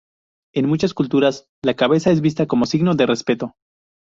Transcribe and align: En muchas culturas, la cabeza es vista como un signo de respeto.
En 0.55 0.67
muchas 0.67 0.95
culturas, 0.95 1.47
la 1.63 1.75
cabeza 1.75 2.09
es 2.09 2.21
vista 2.21 2.47
como 2.47 2.63
un 2.63 2.67
signo 2.67 2.95
de 2.95 3.05
respeto. 3.05 3.53